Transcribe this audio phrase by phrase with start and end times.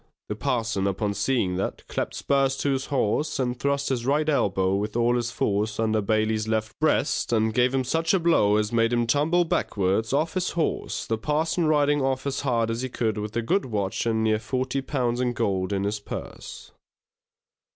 [0.29, 4.73] The parson upon seeing that, clapped spurs to his horse, and thrust his right elbow
[4.73, 8.71] with all his force under Bailey's left breast, and gave him such a blow as
[8.73, 12.89] made him tumble backwards off his horse, the parson riding off as hard as he
[12.89, 16.71] could with a good watch and near forty pounds in gold in his purse.